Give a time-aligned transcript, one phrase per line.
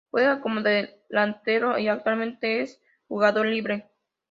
[0.09, 3.85] Juega como delantero y actualmente es jugador libre.